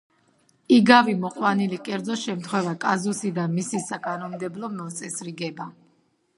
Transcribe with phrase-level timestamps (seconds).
[0.77, 5.73] იგავი მოყვანილი კერძო შემთხვევა, კაზუსი და მისი საკანონმდებლო მოწესრიგება.